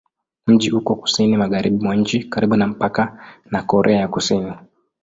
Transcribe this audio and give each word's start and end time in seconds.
Mji 0.47 0.71
uko 0.71 0.95
kusini-magharibi 0.95 1.83
mwa 1.83 1.95
nchi, 1.95 2.23
karibu 2.23 2.55
na 2.55 2.67
mpaka 2.67 3.23
na 3.51 3.63
Korea 3.63 3.99
ya 3.99 4.07
Kusini. 4.07 4.53